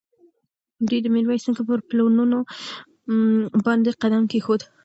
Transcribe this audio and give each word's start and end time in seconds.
دوی 0.87 0.99
د 1.03 1.07
میرویس 1.15 1.43
نیکه 1.47 1.63
پر 1.69 1.79
پلونو 1.89 2.39
باندې 3.65 3.97
قدم 4.01 4.23
کېښود. 4.31 4.61